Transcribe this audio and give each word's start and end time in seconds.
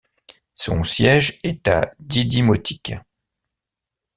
Son 0.55 0.83
siège 0.83 1.37
est 1.43 1.67
à 1.67 1.91
Didymotique. 1.99 2.93